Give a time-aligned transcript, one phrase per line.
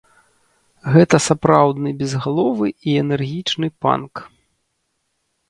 [0.95, 4.13] Гэта сапраўдны безгаловы і энергічны панк.